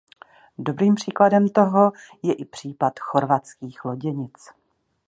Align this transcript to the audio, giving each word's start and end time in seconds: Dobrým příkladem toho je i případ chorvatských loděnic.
Dobrým 0.57 0.95
příkladem 0.95 1.49
toho 1.49 1.91
je 2.23 2.33
i 2.33 2.45
případ 2.45 2.93
chorvatských 2.99 3.85
loděnic. 3.85 4.49